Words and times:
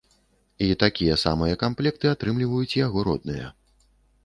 І 0.67 0.69
такія 0.83 1.17
самыя 1.25 1.59
камплекты 1.65 2.11
атрымліваюць 2.15 2.73
яго 2.85 3.07
родныя. 3.11 3.55